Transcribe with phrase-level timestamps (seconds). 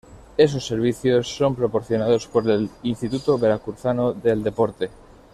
[0.35, 4.89] Esos servicios son proporcionados por el Instituto Veracruzano del Deporte.